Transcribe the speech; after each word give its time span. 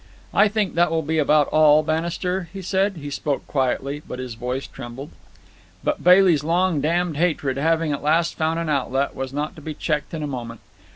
"I 0.33 0.47
think 0.47 0.73
that 0.73 0.89
will 0.89 1.03
be 1.03 1.19
about 1.19 1.47
all, 1.49 1.83
Bannister?" 1.83 2.49
he 2.51 2.63
said. 2.63 2.97
He 2.97 3.11
spoke 3.11 3.45
quietly, 3.45 4.01
but 4.07 4.17
his 4.17 4.33
voice 4.33 4.65
trembled. 4.65 5.11
But 5.83 6.03
Bailey's 6.03 6.43
long 6.43 6.81
dammed 6.81 7.17
hatred, 7.17 7.57
having 7.57 7.91
at 7.91 8.01
last 8.01 8.33
found 8.35 8.57
an 8.57 8.67
outlet, 8.67 9.15
was 9.15 9.31
not 9.31 9.55
to 9.57 9.61
be 9.61 9.75
checked 9.75 10.15
in 10.15 10.23
a 10.23 10.25
moment. 10.25 10.61